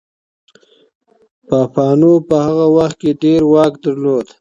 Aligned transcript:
پاپانو 1.47 2.13
په 2.27 2.35
هغه 2.45 2.65
وخت 2.77 2.97
کي 3.01 3.11
ډېر 3.23 3.41
واک 3.53 3.73
درلود. 3.83 4.27